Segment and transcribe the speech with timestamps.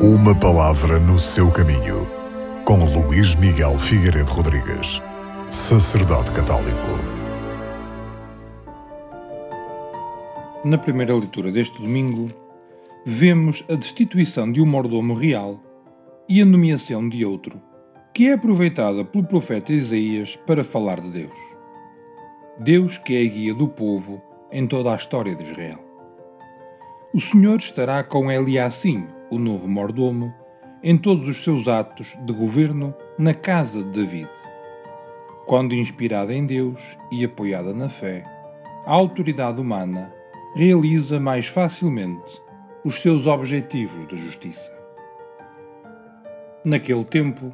[0.00, 2.08] Uma palavra no seu caminho,
[2.64, 5.02] com Luís Miguel Figueiredo Rodrigues,
[5.50, 6.86] sacerdote católico.
[10.64, 12.28] Na primeira leitura deste domingo,
[13.04, 15.60] vemos a destituição de um mordomo real
[16.28, 17.60] e a nomeação de outro,
[18.14, 21.38] que é aproveitada pelo profeta Isaías para falar de Deus.
[22.60, 24.22] Deus que é a guia do povo
[24.52, 25.87] em toda a história de Israel.
[27.18, 30.32] O Senhor estará com Eliassim, o novo mordomo,
[30.80, 34.30] em todos os seus atos de governo na casa de David.
[35.44, 38.22] Quando inspirada em Deus e apoiada na fé,
[38.86, 40.14] a autoridade humana
[40.54, 42.40] realiza mais facilmente
[42.84, 44.72] os seus objetivos de justiça.
[46.64, 47.52] Naquele tempo,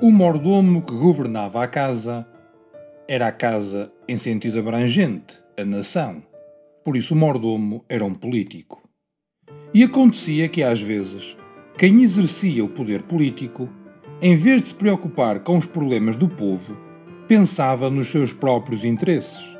[0.00, 2.24] o mordomo que governava a casa
[3.08, 6.22] era a casa em sentido abrangente, a nação.
[6.84, 8.91] Por isso, o mordomo era um político.
[9.74, 11.34] E acontecia que, às vezes,
[11.78, 13.70] quem exercia o poder político,
[14.20, 16.76] em vez de se preocupar com os problemas do povo,
[17.26, 19.56] pensava nos seus próprios interesses,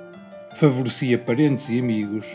[0.57, 2.27] favorecia parentes e amigos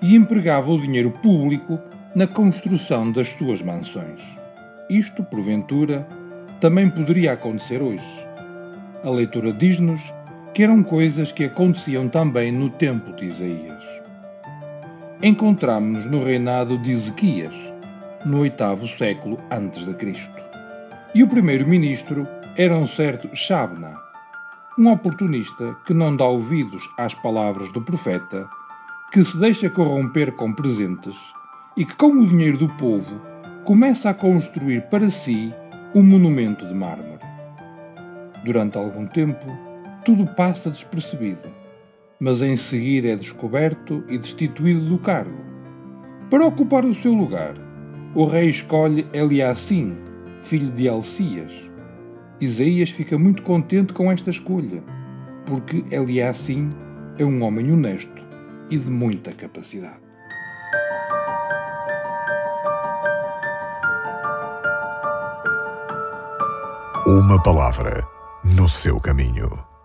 [0.00, 1.78] e empregava o dinheiro público
[2.14, 4.22] na construção das suas mansões.
[4.88, 6.08] Isto, porventura,
[6.58, 8.26] também poderia acontecer hoje.
[9.04, 10.00] A leitura diz-nos
[10.54, 13.95] que eram coisas que aconteciam também no tempo de Isaías
[15.22, 17.56] encontramos-nos no reinado de Ezequias,
[18.24, 20.30] no oitavo século antes de Cristo.
[21.14, 23.96] E o primeiro-ministro era um certo Shabna,
[24.78, 28.46] um oportunista que não dá ouvidos às palavras do profeta,
[29.10, 31.16] que se deixa corromper com presentes
[31.74, 33.18] e que, com o dinheiro do povo,
[33.64, 35.50] começa a construir para si
[35.94, 37.24] um monumento de mármore.
[38.44, 39.46] Durante algum tempo,
[40.04, 41.65] tudo passa despercebido
[42.18, 45.44] mas em seguida é descoberto e destituído do cargo.
[46.30, 47.54] Para ocupar o seu lugar,
[48.14, 49.96] o rei escolhe Eliassim,
[50.40, 51.52] filho de Alcias.
[52.40, 54.82] Isaías fica muito contente com esta escolha,
[55.44, 56.70] porque Eliassim
[57.18, 58.22] é um homem honesto
[58.70, 60.06] e de muita capacidade.
[67.06, 68.04] Uma palavra
[68.44, 69.75] no seu caminho.